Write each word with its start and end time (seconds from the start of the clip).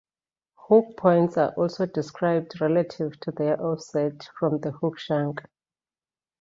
Hook 0.55 0.97
points 0.97 1.37
are 1.37 1.49
also 1.51 1.85
described 1.85 2.59
relative 2.59 3.19
to 3.19 3.29
their 3.31 3.61
offset 3.63 4.27
from 4.39 4.57
the 4.61 4.71
hook 4.71 4.97
shank. 4.97 5.41